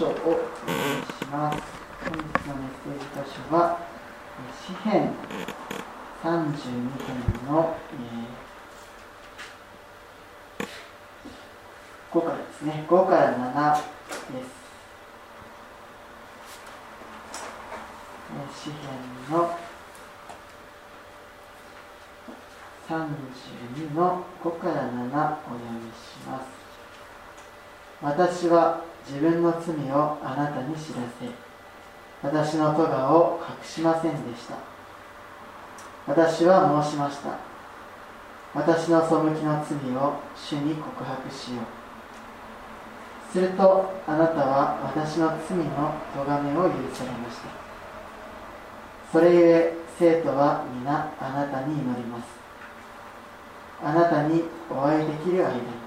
[0.00, 0.32] 書をお願い
[1.04, 1.60] します。
[2.00, 3.78] 本日のメッセージ箇所は、
[4.66, 5.12] 詩編
[6.22, 7.76] 32編の、
[10.58, 14.60] えー、5からですね、5から7です。
[18.56, 18.78] 詩編
[19.30, 19.50] の
[22.88, 26.46] 32の5から7お読みします
[28.00, 31.26] 私は自分の罪をあなたに知らせ
[32.22, 34.54] 私の咎を隠しませんでした。
[36.06, 37.38] 私は申しました。
[38.54, 43.32] 私の背きの罪を主に告白しよう。
[43.32, 47.48] するとあなたは私の罪の咎めを許されました。
[49.10, 52.26] それゆえ生徒は皆あなたに祈ります。
[53.82, 55.79] あなたにお会いできる間に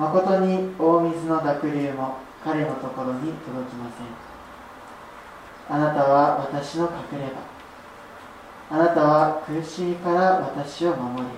[0.00, 7.32] 誠に大水の濁流も彼のところに届きませんあなたは私の隠れ家
[8.70, 11.28] あなたは苦しみから私を守り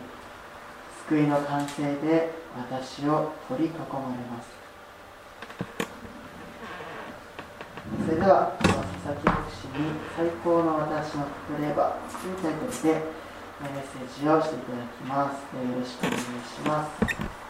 [1.09, 4.49] 救いの完成で私を取り囲まれます
[8.07, 11.27] それでは佐々木牧師に「最高の私の
[11.59, 13.03] 隠れ場」というタイトルで
[13.61, 15.57] メッセージをしていただきます。
[15.57, 16.85] よろしくお願いしま
[17.39, 17.42] す。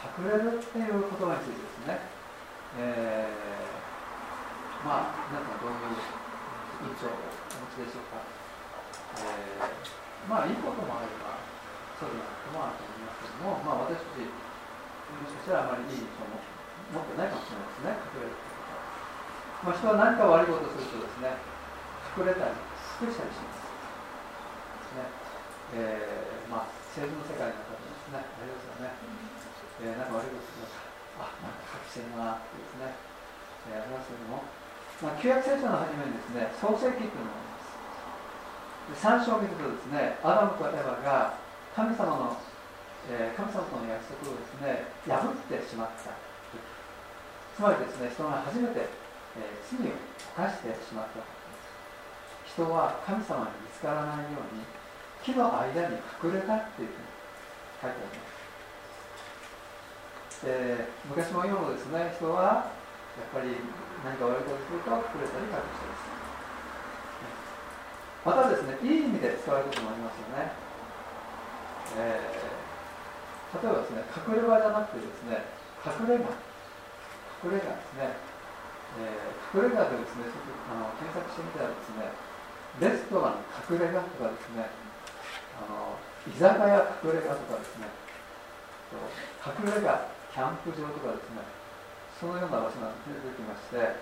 [0.00, 2.00] 隠れるっていうことについてですね、
[2.80, 6.00] えー、まあ皆さんどういう
[6.88, 8.24] 印象をお持ちでしょうか、
[9.20, 11.36] えー、まあいいこともあれば
[12.00, 16.40] そうでないこともあると思いますけどもまあ私たちもしかしたらあまりいい印象も
[16.96, 18.00] 持ってないかもしれないですね。
[18.16, 18.64] 隠れるってこ
[19.60, 21.36] とまあ人は何か悪いことをするとですね
[22.16, 22.56] 隠れたり
[23.04, 23.70] 隠したりします。
[24.96, 25.06] ね。
[25.76, 28.18] えー、まあ政治の世界の中でですね。
[28.18, 28.90] ありますよね、
[29.82, 30.76] え、なんか悪いことしてし
[31.16, 31.32] まった。
[31.32, 32.92] あ、なんか隠してるなってですね。
[33.70, 34.60] え、ありますけども。
[35.00, 39.24] ま旧約聖書の初めにですね創世記というのがあります。
[39.24, 41.40] 3章を見るとですねアダムとエヴァが
[41.72, 42.36] 神様の、
[43.08, 46.12] えー、神様との約束をですね破ってしまった。
[47.56, 48.88] つまりですね人が初めて、
[49.36, 49.96] えー、罪を
[50.36, 51.24] 犯してしまった
[52.44, 54.64] 人は神様に見つからないように
[55.24, 57.08] 木の間に隠れたっていうふうに
[57.80, 58.29] 書いてあります。
[60.40, 62.72] で昔も今もですね人は
[63.20, 63.60] やっぱり
[64.00, 66.08] 何か悪いことすると触れたり隠したりす。
[66.08, 66.20] る
[68.24, 70.52] またですねいい意味で使われることもありますよね、
[71.96, 75.44] えー、例えばですね隠れ場じゃなくてですね
[75.84, 78.16] 隠れ家隠れ家ですね、
[79.00, 82.12] えー、隠れ家でですねちょっとあの検索してみたらですね
[82.80, 84.68] レストラン隠れ家とかですね
[85.60, 85.96] あの
[86.28, 87.88] 居酒屋隠れ家とかですね。
[88.90, 91.42] 隠れ家キャンプ場とかですね
[92.16, 93.98] そのような場所が出てきまして、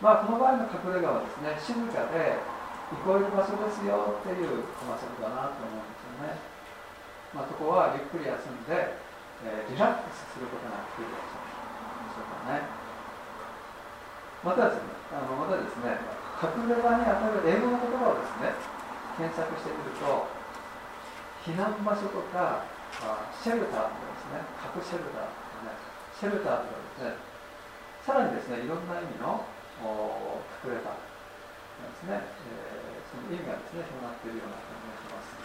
[0.00, 2.40] まあ、この場合の隠れ家はですね静かで
[2.94, 6.38] 憩える場所ですよっていう場所だなと思うんですよね、
[7.36, 8.96] まあ、そこはゆっくり休んで、
[9.46, 11.50] えー、リラックスすることができる場所で
[12.10, 12.80] しょうかね。
[14.40, 16.00] またですねあのまたですね
[16.40, 18.56] 隠れ家にあたる英語の言葉をですね
[19.20, 20.24] 検索してみると
[21.44, 22.64] 避難場所とか
[23.36, 25.49] シェルターとかですね核シェルター
[26.20, 27.16] シェルターとかですね。
[28.04, 29.40] さらにですねいろんな意味の
[30.60, 31.00] 隠れたで
[31.96, 35.40] すね、えー、その意味がですね広がっているような感じがします。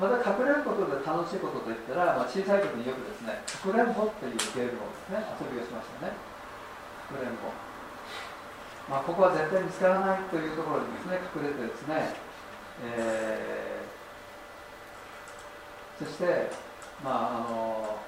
[0.00, 6.16] また隠れることで楽しいことといったら、まあ、小さい時によくですねかくれんぼっていうゲームをですね遊びをしましたね。
[6.16, 7.52] かくれんぼ。
[8.88, 12.16] まあ、ここは絶対見つからないというところにですね隠れてですね、
[12.88, 16.64] えー、そして
[17.04, 17.98] まああの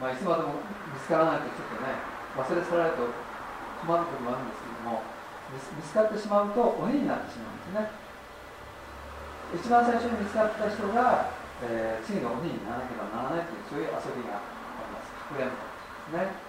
[0.00, 1.92] まあ、いつまでも見つからないとちょっとね
[2.32, 3.04] 忘れ去られると
[3.84, 5.04] 困ることもあるんですけども
[5.52, 7.90] 見つかってしまうと鬼になってしまうんですね。
[9.60, 14.48] 一番最初に見つかった人がえー、次の鬼にならなければならないというそういう遊びがあ
[14.80, 15.12] ります。
[15.28, 15.68] 隠れんぼで
[16.08, 16.40] すね。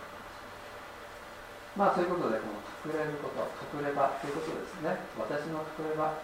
[1.76, 3.44] まあそういうことでこの隠れること
[3.76, 5.04] 隠れ場ということですね。
[5.20, 6.16] 私の隠れ場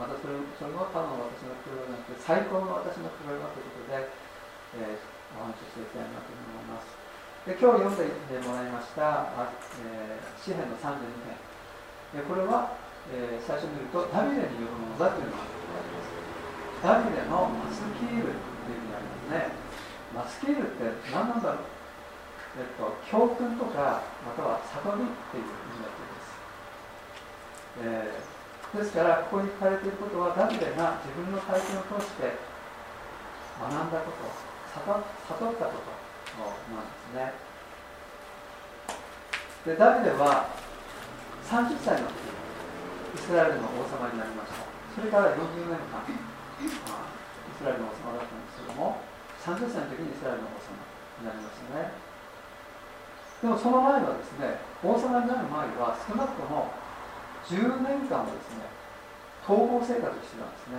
[0.00, 4.08] またそれそれもただの私の隠れ場じゃなくて最高の私の隠れ場ということで、
[4.78, 6.96] えー、お話をしていきたいなと思います
[7.44, 9.28] で今日読んでもらいました
[9.84, 11.36] 「えー、詩篇の32編」
[12.28, 12.76] これは、
[13.10, 16.22] えー、最初に見るとダビデによるものだというのがあります
[16.82, 19.54] ダビデのマスキールという意味がありますね。
[20.12, 20.82] マスキールって
[21.14, 21.82] 何なんだろう
[22.52, 26.36] えっと、教訓とか、または悟りっていう意味だといです。
[27.80, 28.41] えー、
[28.72, 32.36] ですから、ここに書かれていることは、ダビデが自分の体験を通して
[33.60, 34.28] 学んだこと、
[34.72, 35.92] 悟ったこと
[36.72, 37.32] なんですね。
[39.66, 40.48] で、ダビデは
[41.44, 42.32] 30歳の時、
[43.14, 44.64] イスラエルの王様になりました。
[44.96, 46.04] それから40年間、
[46.62, 49.02] イスラエルの王様だったんですけども
[49.42, 50.78] 30歳の時にイスラエルの王様
[51.18, 51.94] になりましたね
[53.42, 56.70] でもその前はですね王様になる前は少なくとも
[57.46, 58.82] 10年間ですね
[59.46, 60.78] 逃亡生活をしてたんですね。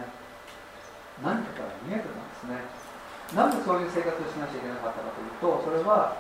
[1.22, 2.84] 何かから逃げてたんですね。
[3.36, 6.18] なんでそういう生活をしなきゃいけなかったかというとそれは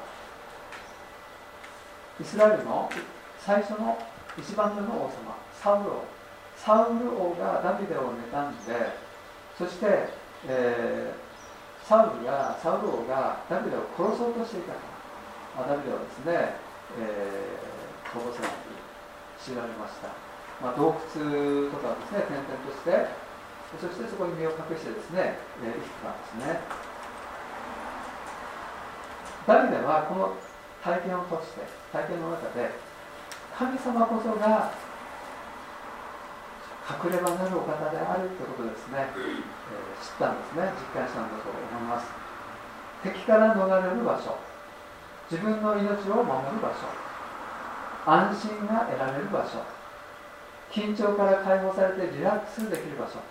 [2.19, 2.89] イスラエルの
[3.39, 3.97] 最初の
[4.37, 6.05] 一番目の王様サウル王
[6.57, 8.97] サウル王がダビデを妬んで
[9.57, 10.09] そして、
[10.47, 14.79] えー、サウルがサウル王がダビデを殺そうとしていたか
[15.57, 16.55] ら、まあ、ダビデはですね、
[16.97, 18.73] えー、殺せないと
[19.43, 20.07] 知られました、
[20.63, 23.23] まあ、洞窟とかですね転々として。
[23.79, 25.33] そしてそこに身を隠してですね、
[25.65, 26.61] えー、生きてたんですね。
[29.47, 30.37] ダビデはこの
[30.83, 32.69] 体験を通して体験の中で
[33.57, 34.71] 神様こそが
[36.85, 40.69] 隠れ場なるお方であるということですね、えー、知ったんですね。
[40.77, 42.07] 実感したんだと思います。
[43.01, 44.37] 敵から逃れる場所。
[45.31, 46.85] 自分の命を守る場所。
[48.05, 49.82] 安心が得られる場所。
[50.73, 53.21] 緊張から解放されてリラックスできる場所。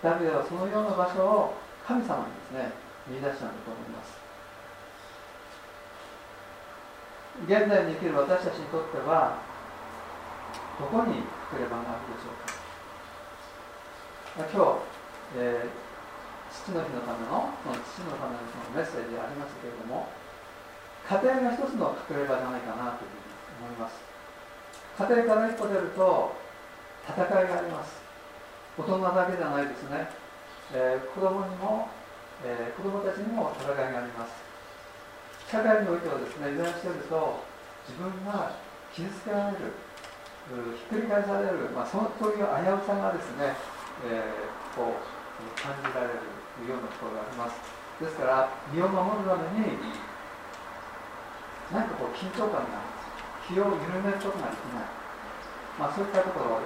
[0.00, 2.70] ダビデはそのような場所を神様にですね
[3.10, 4.14] 見出したんだと思います。
[7.42, 9.42] 現代に生きる私たちにとっては
[10.78, 12.54] どこに隠れ場があるでしょうか。
[14.40, 14.86] 今日、
[15.42, 15.74] えー、
[16.54, 20.06] 父の日のためのその父のためのそのメッセージありましたけれども
[21.02, 23.18] 家庭が一つの隠れ場じゃないかなという
[23.58, 23.98] ふうに思います。
[24.96, 26.48] 家庭から一歩出ると
[27.14, 28.00] 戦いがあります。
[28.78, 30.08] 大人だけじゃないですね、
[30.72, 31.88] えー、子供にも、
[32.44, 34.38] えー、子供たちにも戦いがあります。
[35.50, 37.42] 社会においてはですね油断していると
[37.88, 38.54] 自分が
[38.94, 39.74] 傷つけられる
[40.78, 43.54] ひっくり返される、まあ、そのという危うさがですね
[44.00, 46.24] えー、こう感じられる
[46.64, 47.60] ようなところがあります。
[48.00, 49.76] ですから身を守るために
[51.68, 52.96] 何かこう緊張感がある
[53.44, 54.88] 気を緩めることができない、
[55.76, 56.64] まあ、そういったところ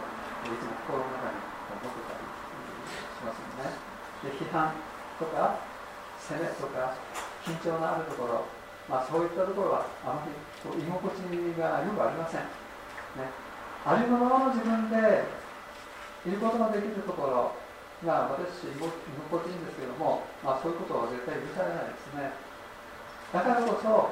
[0.51, 1.41] いつも心の中に
[1.81, 3.73] 持ってたりしますよね
[4.25, 4.73] で批判
[5.19, 5.61] とか
[6.21, 6.97] 責めとか
[7.45, 8.45] 緊張のあるところ、
[8.89, 10.33] まあ、そういったところはあまり
[10.81, 11.21] 居心地
[11.61, 12.41] がよくありません、
[13.21, 13.29] ね、
[13.85, 15.45] ありのままの自分で
[16.25, 17.65] いることができるところ
[18.05, 22.33] が私、居心地いいんですけども、まあ、そういうことは絶対許されないですね。
[23.33, 24.09] だからこそ、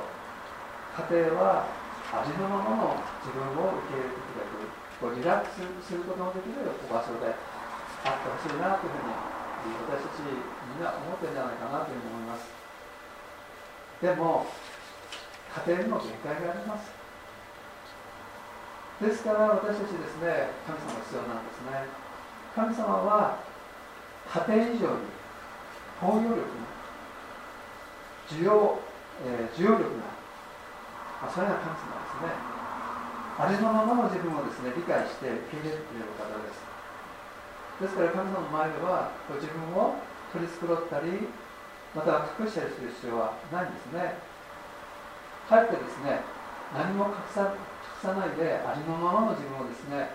[1.09, 1.69] 家庭は
[2.13, 4.52] ありのままの自分を受け入れることができる、
[5.03, 7.35] こうリラックスすることのできる場所で
[8.07, 9.19] あってほしいなというふうに、
[9.91, 12.47] 私たちみんな思ってるんじゃないかなというふうに思います。
[13.99, 14.47] でも、
[15.67, 16.95] 家庭にも限界があります。
[19.03, 21.91] ですから私たちですね、神様が必要なんですね。
[22.55, 23.43] 神様は
[24.31, 25.11] 家庭以上に
[25.99, 26.47] 包容力が
[28.31, 28.79] 需要、
[29.27, 30.15] えー、需要力が
[31.27, 32.52] あそれが神様ですね
[33.39, 36.61] ありのままの自分をですね理解して受け入れてくれる方です。
[37.81, 39.97] ですから神様の前ではご自分を
[40.33, 41.27] 取り繕ったり
[41.97, 44.21] また隠したりする必要はないんですね。
[45.49, 46.21] かえってですね
[46.77, 47.57] 何も隠さ隠
[48.01, 50.13] さないでありのままの自分をですね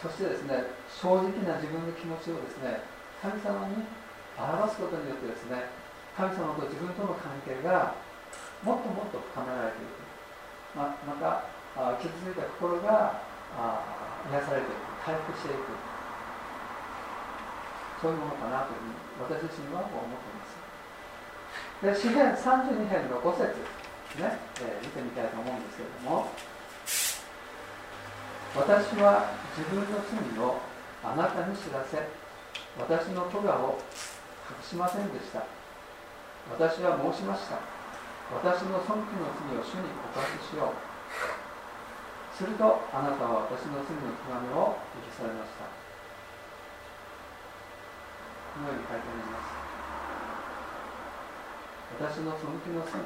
[0.00, 2.84] そしてですね正直な自分の気持ちをですね
[3.20, 3.84] 神様に
[4.36, 5.72] 表すことによってですね
[6.16, 7.96] 神様と自分との関係が
[8.62, 10.05] もっともっと深められていく。
[10.76, 11.42] ままた
[11.98, 13.20] 傷ついた心が
[14.30, 15.72] 癒されていく回復していく。
[17.96, 18.92] そういうものかなという
[19.24, 22.04] ふうに私自身は思っています。
[22.04, 23.56] で詩篇32編の5節。
[24.20, 26.28] ね、えー、見てみたいと思うんですけれども。
[28.56, 30.56] 私は自分の罪を
[31.04, 32.08] あなたに知らせ
[32.78, 33.78] 私の咎を
[34.48, 35.44] 隠しませんでした。
[36.50, 37.75] 私は申しました。
[38.26, 40.82] 私の尊貴の罪を主に告白しよう。
[42.34, 45.70] するとあなたは私の罪の手紙を許されました。
[48.56, 49.54] このように書いてあります。
[51.96, 52.98] 私の背きの罪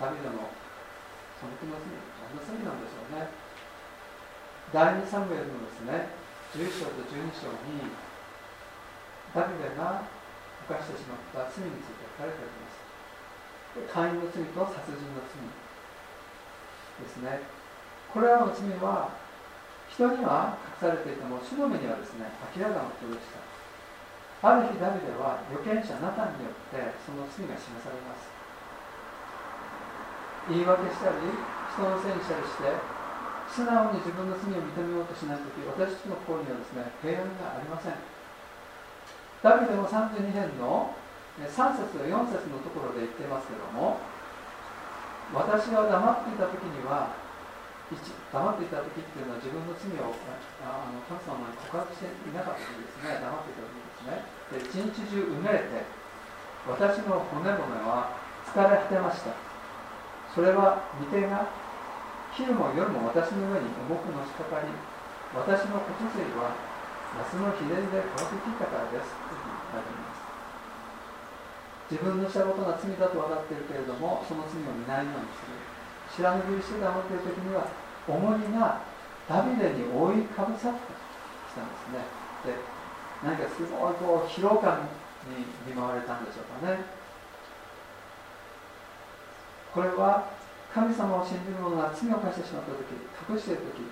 [0.00, 0.48] ダビデの
[1.38, 3.28] 背きの罪何の罪なんでしょうね。
[4.72, 6.08] 第2サムエルのですね
[6.56, 7.92] 11章と12章に
[9.36, 10.08] ダビデが
[10.64, 12.71] 犯してしまった罪について書かれております。
[13.72, 15.40] 会員の罪と殺人の罪
[17.00, 17.40] ですね。
[18.12, 19.16] これらの罪は
[19.88, 23.40] 人には隠されていても主の目にはですね明らかなことでした。
[24.42, 28.28] ある日ダビデは預言者ナタンによってその罪が示されます。
[30.52, 31.32] 言い訳したり
[31.72, 32.66] 人のせいにしたりして
[33.48, 37.96] 素直に自分の罪を認めようとしないとき私たちの心にはですね平安がありません。
[39.40, 40.94] ダビデの32編の
[41.40, 44.00] 3節と4節のところで言ってますけども
[45.32, 47.16] 私が黙っていた時には
[47.92, 50.16] 黙っていた時っていうのは自分の罪を
[50.64, 53.20] あの神様に告白していなかった時ですね。
[53.20, 54.24] 黙っていた時ですね。
[54.48, 55.84] で一日中うめいて
[56.64, 58.16] 私の骨々は
[58.48, 59.36] 疲れ果てました。
[60.32, 61.52] それは御手が
[62.32, 64.72] 昼も夜も私の上に重くのしかかり
[65.36, 66.56] 私の骨髄は
[67.20, 70.11] 夏の日照りで乾ききったからですと書いてます。
[71.92, 75.60] 自分のしたことが罪だと分かっているけれどもその罪を見ないようにする。
[76.08, 77.68] 知らぬふりして黙っている時には
[78.08, 78.80] 重荷が
[79.28, 82.00] ダビデに覆いかぶさってきたんですね。
[82.48, 82.56] で
[83.20, 84.88] 何かすごいこう疲労感
[85.28, 86.80] に見舞われたんでしょうかね。
[89.76, 90.32] これは
[90.72, 92.88] 神様を信じる者が罪を犯してしまった時
[93.28, 93.84] 隠している時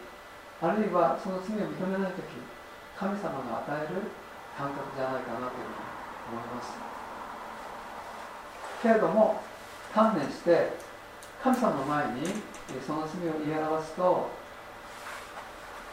[0.64, 2.24] あるいはその罪を認めない時
[2.96, 4.08] 神様が与える
[4.56, 6.89] 感覚じゃないかなというふうに思います。
[8.82, 9.40] けれども
[9.94, 10.72] 観念して
[11.42, 12.26] 神様の前に
[12.86, 14.30] その罪を言い表すと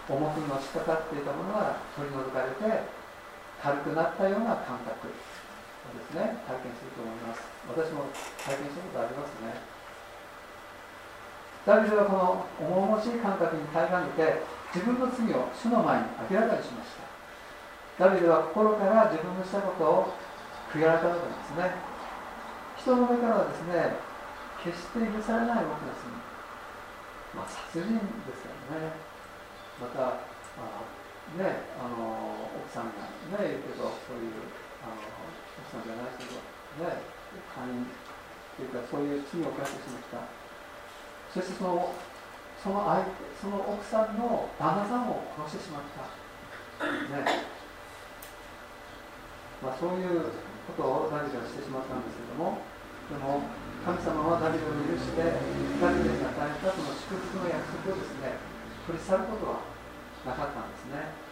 [0.10, 2.84] 重くのしかかっていたものが取り除かれて
[3.62, 6.36] 軽くなったような感覚をですね。
[6.44, 7.42] 体験すると思います。
[7.68, 8.12] 私も
[8.44, 9.56] 体験したことありますね。
[11.66, 18.08] ダビデはこの重々しい感覚に耐えかねて自分の罪を主の前に明らかにしました。
[18.08, 20.14] ダビデは心から自分のしたことを
[20.72, 21.87] 悔い改めたんですね。
[22.88, 24.00] 人の目からはですね
[24.64, 26.08] 決して許されないわけです、
[27.36, 28.96] まあ、殺人ですからね。
[29.76, 30.24] また
[30.56, 30.88] あ
[31.36, 33.12] ねあの奥さんが
[33.44, 34.40] ねいるけどそういう
[34.80, 36.40] あの奥さんじゃないけど
[36.88, 37.04] ね
[37.52, 37.92] 会員
[38.56, 40.24] というかそういう罪を犯してしまった。
[41.36, 41.92] そしてその
[42.56, 46.08] その相手その奥さんの旦那さんを殺してしまった。
[46.88, 47.52] ね。
[49.60, 50.32] まあ、そういう
[50.72, 52.64] ことをダビデはしてしまったんですけども。
[53.08, 53.48] でも
[53.88, 55.24] 神様はダビデを許して
[55.80, 58.36] ダビデに与えたその祝福の約束をですね
[58.84, 59.64] 取り去ることは
[60.28, 61.28] なかったんですね。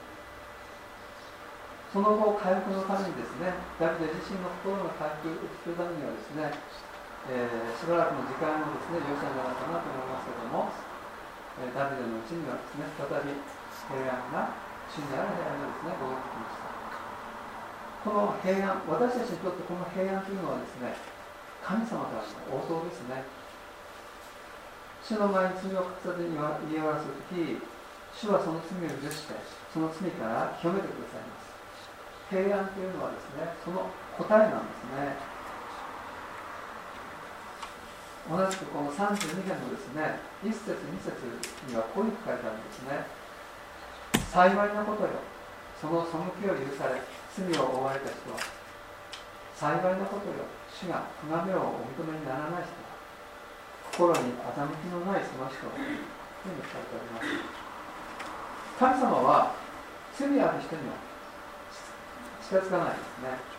[1.91, 6.51] その後回復のためにですねダビデ自身の心の回復をするためにはですね、
[7.31, 10.71] えー、しばらくの時間もですね要したんじゃないかなと思いますけども、
[11.63, 14.59] え、ダビデのうちにはですね再び平安が
[14.91, 16.67] 真にある平安がですね戻ってきました。
[18.03, 21.14] この平安私たちにとってこの平安というのはですね
[21.65, 23.25] 神様からの応答ですね。
[25.01, 27.57] 主の前に罪を隠さずに言い表す時
[28.13, 29.33] 主はその罪を許して
[29.73, 31.49] その罪から清めてくださいます。
[32.29, 35.17] 平安というのはですねその答えなんですね。
[38.29, 41.17] 同じくこの32編のですね1節2節
[41.69, 43.09] にはこういうふうに書いてあるんですね。
[44.29, 45.17] 幸いなことよ。
[45.81, 47.01] その背きを許され
[47.33, 48.37] 罪を負われた人は。
[49.57, 50.45] 幸いなことよ。
[50.75, 52.75] 主が咎めをお認めにならない人
[53.95, 56.03] 心に欺きのないその人という
[56.43, 56.83] ふうに書い。
[56.83, 57.31] てあります
[58.75, 59.55] 神様は
[60.19, 60.99] 罪ある人には
[62.43, 63.55] 近づかないですね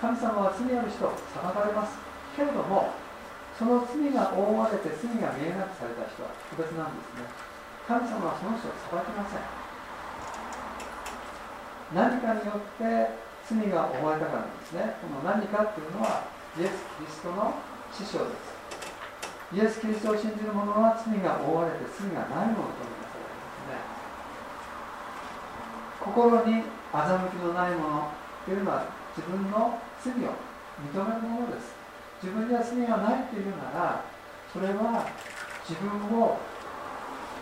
[0.00, 1.04] 神様は罪ある人。
[1.04, 1.98] を裁かれます。
[2.32, 2.88] けれども
[3.52, 7.28] その罪が覆われて罪が見えなくされた人は特別なんですね。
[7.84, 9.42] 神様はその人を裁きません
[11.92, 13.12] 何かによって
[13.44, 14.72] 罪が覆われたからなんです。
[14.72, 17.54] ねこの何かっていうのはイエス・キリストの
[17.94, 18.58] 師匠です。
[19.54, 23.78] イエス・キリストを信じる者は罪が覆われて罪がないものとみなされますね。
[26.02, 28.10] 心に欺きのないもの
[28.44, 28.82] というのは
[29.14, 30.34] 自分の罪を
[30.82, 31.70] 認めるものです。
[32.22, 34.02] 自分には罪がないというなら、
[34.52, 35.06] それは
[35.62, 35.86] 自分
[36.18, 36.36] を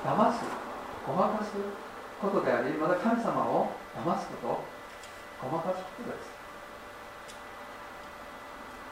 [0.05, 0.45] 騙す、
[1.07, 1.53] ごまかす
[2.21, 4.61] ことであり、また神様を騙すこ
[5.41, 6.38] と、ごまかすことです。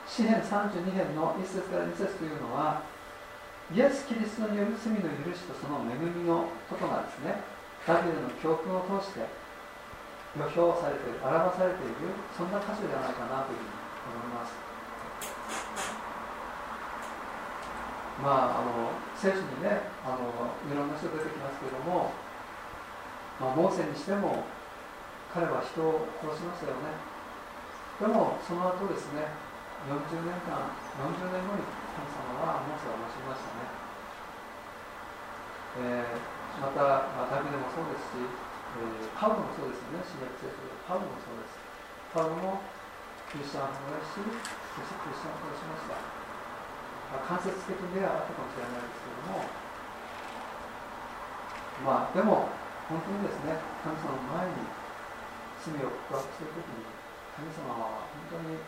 [0.07, 2.83] 詩編32編の1節から2節というのは
[3.75, 7.57] イエス・キリストによる罪の許しとその恵みのことがですね。
[7.87, 9.23] ダビデの教訓を通して
[10.35, 13.79] 予表されている表されているそんな箇所じゃないかなというふうに
[14.11, 14.51] 思います。
[18.19, 20.27] まああの聖書にねあの
[20.67, 22.11] いろんな人出てきますけども、
[23.39, 24.43] まあ、モーセにしても
[25.33, 26.91] 彼は人を殺しましたよね。
[28.01, 29.31] でもその後ですね
[29.87, 31.63] 40年間40年後に
[31.95, 33.71] 神様はモーセを増しましたね、
[35.79, 40.03] えー、また、まあ、ダビデもそうですし、えー、パウロもそうですよね。
[40.03, 41.55] 新約聖書でパウロもそうです。
[42.11, 42.67] パウロも
[43.31, 46.27] クリスチャンを迫害しそしてクリスチャンを殺しました。
[47.15, 49.47] ま間接的ではあったかもしれないですけども
[51.87, 52.51] まあでも
[52.91, 53.55] 本当にですね
[53.87, 54.67] 神様の前に
[55.63, 56.83] 罪を告白するときに
[57.39, 58.59] 神様は本当に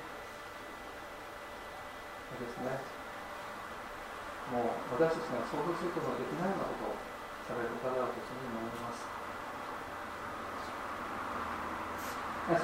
[2.36, 2.84] ですね。
[4.52, 7.00] もう私たちが想像することができないようなことを
[7.48, 9.04] される方だとそういうふうに思います。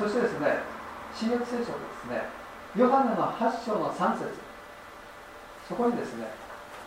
[0.01, 0.65] そしてですね
[1.13, 2.25] 新約聖書ですね
[2.73, 4.33] ヨハネの8章の3節。
[5.69, 6.29] そこにですね、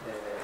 [0.05, 0.41] え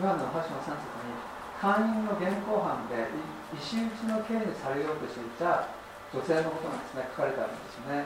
[0.00, 1.12] ー、ヨハネの8章の3節に
[1.60, 3.08] 会員の現行犯で
[3.56, 5.68] 石打ちの刑にされようとしていた
[6.12, 8.04] 女性のことがですね書かれてあるんですね。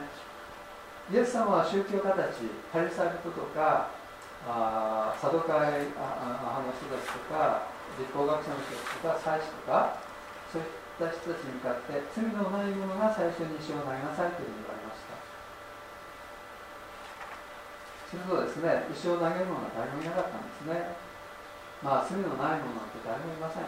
[1.09, 3.89] イエス様は宗教家たちパリサイ人とか
[4.45, 7.65] あサドカイ派の人たちとか
[7.97, 9.97] 立法学者の人たちとか祭司とか
[10.53, 15.17] そういった人たちに向かって罪のない者が最初に石を投げなさいというふうに言われました。
[18.11, 20.95] するとですね石を投げる者が誰もいなかったんですね。
[21.83, 23.67] まあ罪のない者なんて誰もいません。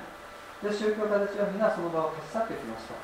[0.63, 2.96] で宗教家たちは皆その場を消し去ってきました。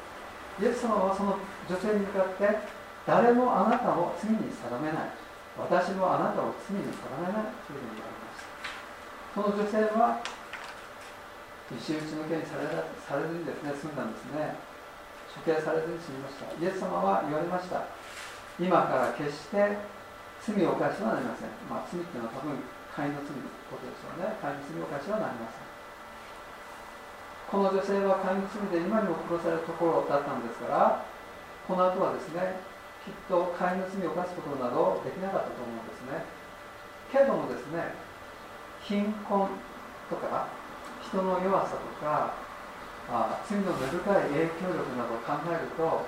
[0.60, 5.12] イエス様はその女性に向かって誰もあなたを罪に定めない
[5.58, 10.24] 私もあなたを罪に定めないというふうに言われましたその女性は
[11.70, 12.66] 石打ちの刑にされ
[13.06, 14.56] されずにですね済んだんですね
[15.30, 17.86] 処刑されずに済みましたイエス様は言われました
[18.60, 20.00] 今から決して
[20.40, 21.52] 罪を犯してはなりません。
[21.68, 22.56] まあ、罪っていうのは多分、
[22.96, 24.40] 会員の罪のことですよね。
[24.40, 25.68] 会員の罪を犯してはなりません。
[27.50, 31.04] この女性は会員の罪で今にも殺されるところだったんですから、
[31.68, 32.64] この後はですね、
[33.10, 36.22] きっと会員の罪を犯すことなどできなかったと思うんですね。
[37.10, 37.98] けどもですね、
[38.86, 39.50] 貧困
[40.10, 40.54] とか、
[41.02, 42.38] 人の弱さとか、
[43.10, 46.06] あ罪の根深い影響力などを考えると、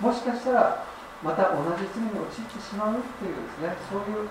[0.00, 0.84] もしかしたら
[1.22, 4.26] また同じ罪に陥ってしまうっていうですねそういう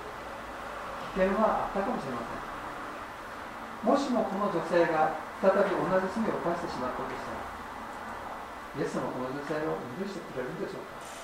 [1.16, 11.21] 危険はあったかもしれませんもしもこの女性が再び同じ罪を犯してしまったとしたらイエス様この女性を許してくれるんでしょうか？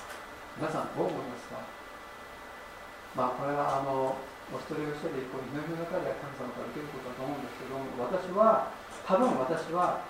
[0.58, 1.62] 皆さんどう思いますか？
[3.14, 4.18] まあこれはあの
[4.50, 8.74] お一人お一人こう祈りの中で神様から受けることだと思うんですけども私は
[9.06, 10.02] 多分私は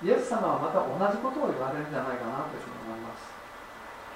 [0.00, 3.28] イエス様はまた同じことを言われるんじゃないかなというふうに思います。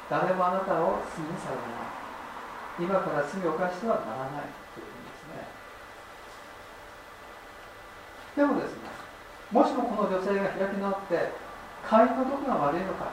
[0.09, 2.89] 誰もあなたを罪にされない。
[2.89, 5.45] 今から罪を犯してはならないというふうにですね。
[8.33, 8.89] でもですね
[9.53, 11.37] もしもこの女性が開き直って
[11.85, 13.13] 会員のどこが悪いのか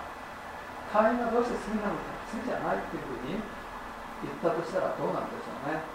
[0.95, 3.37] 会員がどうして罪なのか罪じゃないというふうに
[4.25, 5.85] 言ったとしたらどうなんでしょうね。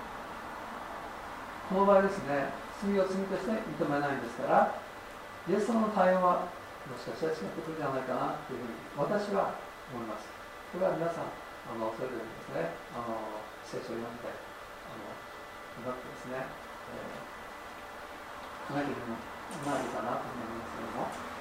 [1.67, 2.49] この場合ですね
[2.81, 4.73] 罪を罪として認めないんですから
[5.45, 6.49] イエス様の対応は
[6.89, 9.59] もしかしたら違ってくるんじゃないかなというふうに私は
[9.93, 10.25] 思います。
[10.73, 15.13] これは皆さんあのそれぞれですねあの聖書を読んであの
[15.83, 19.19] 祈ってですね、えー、考えていくの
[19.69, 21.39] がいいかなと思いますけども。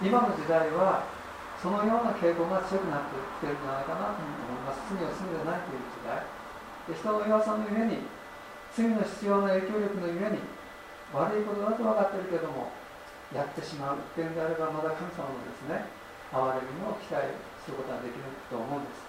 [0.00, 1.04] 今の時代は
[1.60, 4.80] そのような傾向が強くなってきているんじゃないかなと思います。
[4.88, 6.24] 罪を罪でないという時代。
[6.88, 8.08] で人の弱さのゆえに
[8.72, 10.40] 罪の必要な影響力のゆえに
[11.12, 12.72] 悪いことだと分かっているけども
[13.34, 15.84] やってしまうっていうんであればまだ神様のですね
[16.32, 17.28] 憐れみを期待
[17.60, 19.04] することができると思うんです。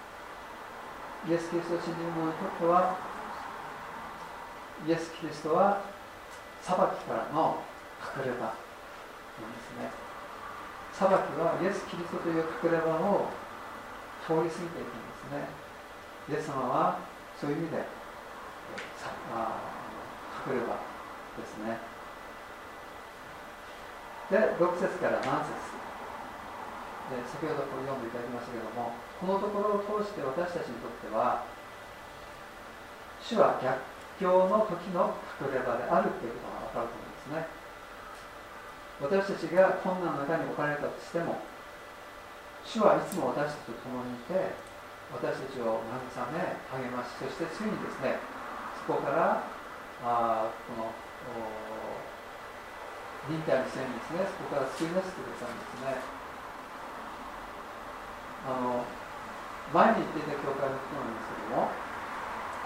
[1.30, 2.98] イエス・キリスト信じる者にとっては
[4.86, 5.80] イエス・キリストは
[6.60, 7.62] 裁きからの
[8.02, 8.60] 隠れ場なん
[9.54, 10.11] ですね。
[10.92, 13.32] 裁きはイエス・キリストという隠れ場を
[14.26, 15.48] 通り過ぎていくんですね。
[16.28, 17.00] イエス様は
[17.40, 17.82] そういう意味で隠
[20.54, 20.76] れ場
[21.36, 21.80] ですね。
[24.30, 25.82] で6節から7節。
[27.10, 31.44] で先ほどこれ読んでいただきましたけれどもこのところを通して私たちにとっては
[33.20, 33.76] 主は逆
[34.20, 37.61] 境の時の隠れ場であるということが分かると思うんですね。
[39.02, 41.42] 私たちが困難の中に置かれたとしても
[42.62, 44.54] 主はいつも私たちと共にいて
[45.10, 46.38] 私たちを慰め
[46.70, 48.22] 励ましそしてついにですね
[48.86, 49.42] そこから
[50.06, 50.94] あこの
[53.26, 56.22] 忍耐の線にですねそこから救い出してくれたんですね。
[58.42, 58.82] あの
[59.70, 61.70] 前に行っていた教会の人なんですけども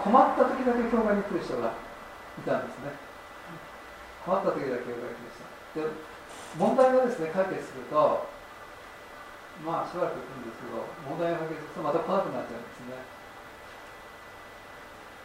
[0.01, 2.97] 困った時だけ教会に来る人がいたんですね。
[4.25, 5.85] 困った時だけ教会に来る人。
[5.85, 6.16] で
[6.55, 8.29] 問題がですね解決すると
[9.65, 13.17] まあしばらく行くんですけど問題が解決するとまた来なくなっちゃうんですね。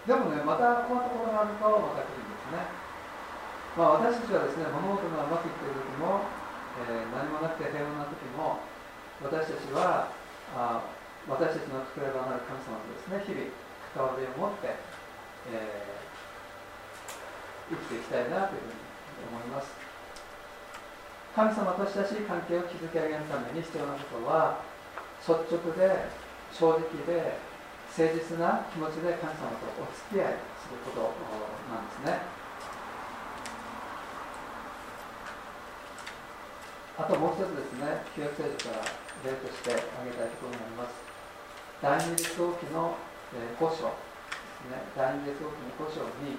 [0.03, 2.83] でもねまた困ったことがあるとまた来るんですね。
[3.73, 6.29] まあ、私たちはですね物事がうまくいっている時も、
[6.85, 8.61] えー、何もなくて平穏な時も
[9.25, 10.13] 私たちは
[10.53, 10.85] あ
[11.25, 13.49] 私たちの作ればなる神様とですね日々
[13.97, 14.77] 関わりを持って、
[15.55, 18.83] えー、生きていきたいなというふうに
[19.33, 19.92] 思います。
[21.35, 24.61] 神様と親しい関係を築き上げるために必要なことは
[25.21, 26.09] 率直で
[26.53, 27.41] 正直で
[27.89, 31.13] 誠実な気持ちで神様とお付き合いすること
[31.73, 32.43] なんですね
[37.03, 38.85] あともう一つですね、旧約聖書から
[39.25, 40.95] 例として挙げたいところになります。
[41.81, 42.95] 第二列王記の、
[43.33, 43.97] えー、古書で
[44.61, 46.37] すね、第二列王記の古書に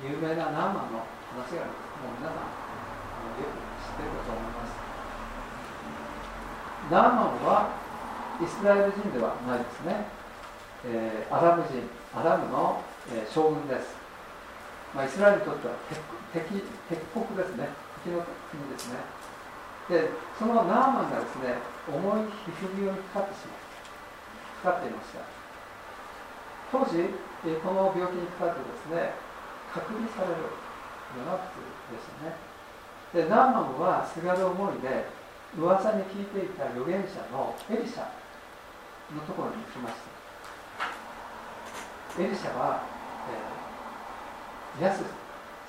[0.00, 1.04] 有名なナーマの
[1.36, 1.70] 話が。
[2.00, 2.50] もう皆さん、
[3.36, 4.70] よく知っているかと思います。
[6.90, 7.74] ナーマンは
[8.38, 10.06] イスラエル人ではないですね。
[10.86, 11.82] えー、アラブ人、
[12.14, 12.80] アラブの、
[13.12, 13.98] えー、将軍です。
[14.94, 15.74] まあ、イスラエルにとっては
[16.32, 17.68] 敵敵国ですね。
[18.06, 19.20] 敵の国ですね。
[19.90, 20.06] で
[20.38, 21.58] そのナーマンがですね
[21.90, 25.26] 重い皮膚病にかかってしまうかかっていました
[26.70, 27.10] 当時
[27.58, 29.18] この病気にかかってですね
[29.74, 32.49] 隔離されるのが普通でしたね
[33.14, 35.06] でナーマンはすがる思いで
[35.58, 38.06] 噂に聞いていた預言者のエリシャ
[39.10, 39.96] のところに行きまし
[42.14, 42.22] た。
[42.22, 42.86] エリシャは、
[44.78, 45.02] えー、癒す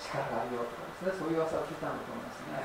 [0.06, 1.18] 力があるよとかですね。
[1.18, 2.62] そういう噂を聞いたんだと思いますね。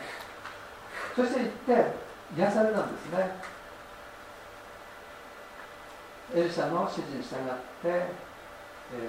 [1.17, 1.97] そして行って
[2.37, 3.41] 癒されたんですね。
[6.37, 8.13] エルシャの指示に従って、
[8.93, 9.09] え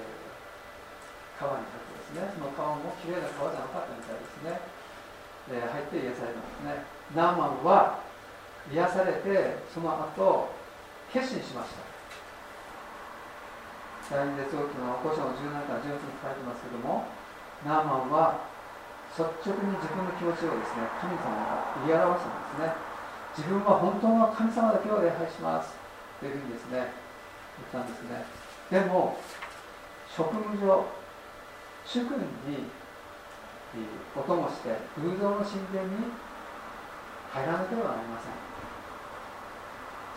[1.36, 2.32] 川に立ってですね。
[2.32, 4.56] その川もきれいな川じゃなかったみたいですね、
[5.50, 6.84] えー、入って癒されたんですね。
[7.14, 8.00] ナーマンは
[8.72, 10.52] 癒されてその後
[11.12, 11.88] 決心しました。
[14.08, 17.04] 第二列王記の古書の17から18に書かれてますけども
[17.60, 18.40] ナーマンは
[19.12, 22.72] 率直に自分の気持ちをですね神様が言い表すんですね。
[23.36, 25.76] 自分は本当の神様だけを礼拝します。
[26.20, 26.92] というふうにですね
[27.72, 28.24] 言ったんですね。
[28.70, 29.16] でも
[30.08, 30.84] 職務上
[31.84, 32.68] 主君に
[34.16, 36.08] お供して偶像の神殿に
[37.28, 38.32] 入らなければなりません。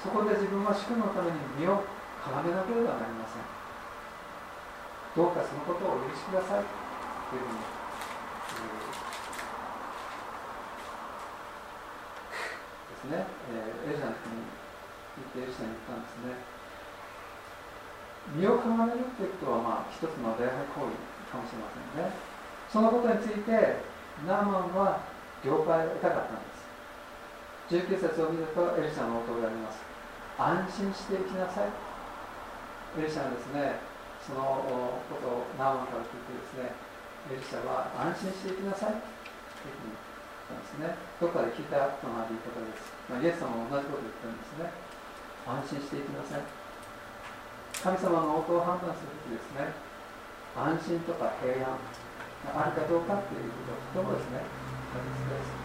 [0.01, 1.83] そこで自分は主君のために身を
[2.23, 3.43] かがめなければなりません。
[5.13, 6.63] どうかそのことをお許しください。
[6.63, 7.59] というふうに
[12.87, 16.39] ですね、えー、エルシャの国に行ってエルシャに言ったんですね。
[18.31, 20.95] 身をかがめるっていうことはまあ一つの礼拝行為
[21.27, 22.30] かもしれませんね。
[22.71, 23.51] そのことについて
[24.25, 25.03] ナーマンは
[25.43, 27.91] 了解を得たかったんです。
[27.91, 29.83] 19節を見るとエルシャの応答があります。
[30.39, 31.69] 安心していきなさい。
[32.99, 33.75] エルシャがですね
[34.23, 36.71] そのことをナーマンから聞いてですね
[37.31, 38.95] エルシャは安心していきなさい。
[38.95, 40.11] というふうに
[40.51, 40.95] ったんですね。
[41.19, 44.67] どっかで聞いたような言い方です、まあ、イエス様も同じことを言ってるんですね。
[45.47, 46.43] 安心していきなさい。
[47.79, 49.71] 神様の応答を判断するときですね。
[50.53, 51.79] 安心とか平安。
[52.49, 54.41] あるかどうかっていうことはとてもですね。
[54.93, 55.61] 大切です。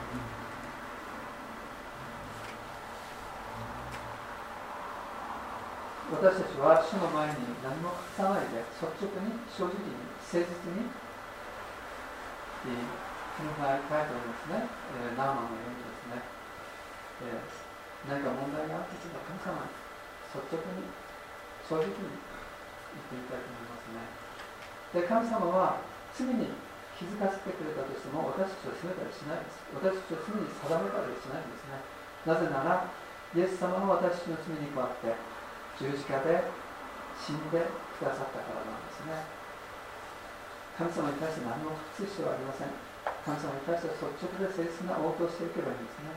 [6.07, 9.91] 私たちは主の前に何も隠さないで率直に正直に
[10.23, 10.87] 誠実に
[13.37, 16.23] この場合書いておりますね、えー、ナーマンのようにですね、
[17.27, 19.77] えー、何か問題があってちょっと神様に
[20.31, 20.89] 率直に
[21.67, 22.17] 正直に
[22.97, 24.07] 言ってみたいと思いますね。
[24.95, 25.83] で神様は
[26.15, 26.55] 罪に
[26.97, 29.61] 気づかせてくれたとしても私たちを責めたりしないです。
[29.77, 31.85] 私たちを罪に定めたりしないんですね。
[32.25, 32.89] なぜなら
[33.37, 35.13] イエス様が私たちの罪に代わって
[35.77, 36.41] 十字架で
[37.21, 39.29] 死んでくださったからなんですね。
[40.77, 42.73] 神様に対して何も隠す必要はありません。
[43.29, 46.17] 神様に対して率直で誠実な応答していけばいいんですね。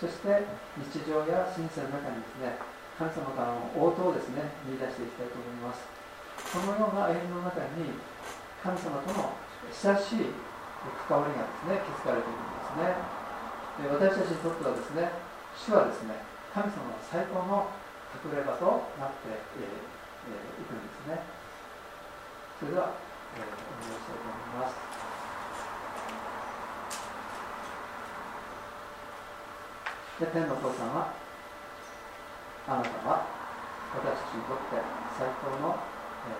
[0.00, 0.28] そして
[0.80, 2.56] 日常や人生の中にですね
[2.96, 5.84] 神様からの応答をですね見出していきたいと思います。
[6.48, 7.92] このような歩みの中に
[8.64, 10.34] 神様との親しい
[11.08, 12.98] 関わりがですね築かれているんですね。
[13.74, 15.10] で私たちにとってはですね
[15.56, 16.20] 主はですね
[16.52, 17.66] 神様の最高の
[18.14, 18.66] 隠れ場と
[19.00, 21.18] なってい、えー、いくんですね。
[22.60, 22.94] それでは、
[23.34, 24.78] えー、お願いしたいと思います。
[30.14, 31.10] で天のお父さんは
[32.68, 33.26] あなたは
[33.98, 34.78] 私たちにとって
[35.18, 36.38] 最高の、え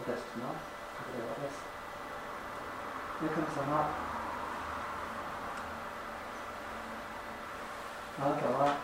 [0.00, 0.56] ー、私たちの
[1.04, 1.75] 隠れ場です。
[3.16, 4.06] 神様。
[8.16, 8.76] あなたは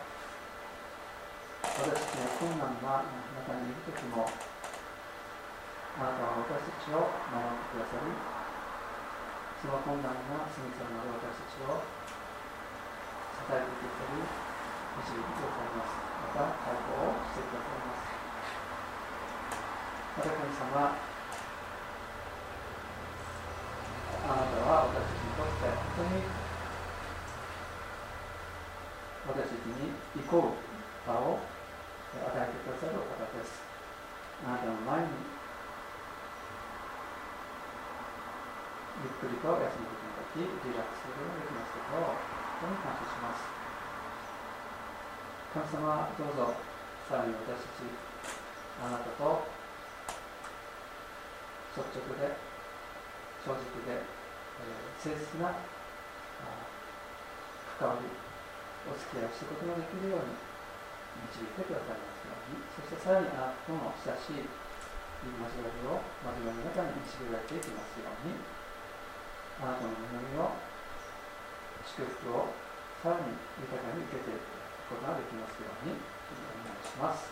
[1.64, 8.12] 私たちの困難な中にいる時もあなたは私たちを守ってくださり
[9.60, 11.80] その困難な罪さなる私たちを
[13.36, 14.20] 支えてくださり
[15.00, 15.96] 導いてくださいます。
[15.96, 18.08] また解放をしてくださいます。
[20.16, 21.11] また神様
[24.22, 26.22] あなたは私たちにとって本当に
[29.22, 30.62] 私たちに行こう
[31.06, 33.62] 場を与えてくださるお方です。
[34.46, 35.10] あなたの前に
[39.02, 42.14] ゆっくりと休むことができ、リラックスすることができますことを
[42.62, 43.50] 本当に感謝します。
[45.50, 46.54] 神様、どうぞ
[47.10, 47.90] さらに私たち、
[48.86, 49.50] あなたと
[51.74, 52.51] 率直で、
[53.42, 55.50] 正直で、えー、誠実な
[57.78, 58.06] 関わり、
[58.86, 60.38] お付き合いをすることができるように
[61.26, 62.62] 導いてくださいますように。
[62.78, 68.38] そしてさらにあなたとの親しい交わりを交わりの中に導られていきますように。
[69.62, 70.58] あなたの恵みを
[71.86, 72.50] 祝福を
[73.02, 74.42] さらに豊かに受けていく
[74.90, 77.30] ことができますようにお願いします。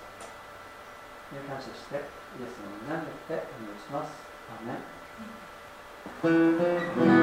[1.31, 2.03] 感謝して
[2.39, 4.11] イエスの皆によってお願いします。
[4.51, 5.00] アメ
[6.29, 7.20] ン